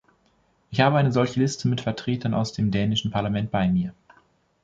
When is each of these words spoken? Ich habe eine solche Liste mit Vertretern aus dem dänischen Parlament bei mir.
Ich 0.71 0.81
habe 0.81 0.97
eine 0.97 1.11
solche 1.11 1.39
Liste 1.39 1.67
mit 1.67 1.81
Vertretern 1.81 2.33
aus 2.33 2.53
dem 2.53 2.71
dänischen 2.71 3.11
Parlament 3.11 3.51
bei 3.51 3.67
mir. 3.67 3.93